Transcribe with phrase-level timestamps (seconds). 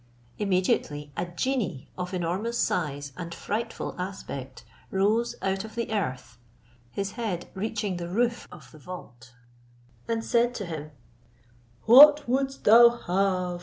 [0.39, 6.39] Immediately a genie of enormous size and frightful aspect rose out of the earth,
[6.89, 9.33] his head reaching the roof of the vault,
[10.07, 10.89] and said to him,
[11.85, 13.59] "What wouldst thou have?